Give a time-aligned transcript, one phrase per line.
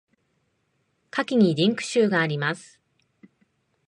[1.11, 2.81] 下記にリンク集があります。